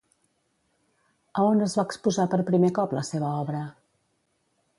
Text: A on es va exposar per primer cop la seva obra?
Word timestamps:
A 1.41 1.45
on 1.49 1.61
es 1.67 1.77
va 1.81 1.85
exposar 1.91 2.25
per 2.33 2.41
primer 2.49 2.73
cop 2.79 2.97
la 3.01 3.05
seva 3.11 3.31
obra? 3.45 3.63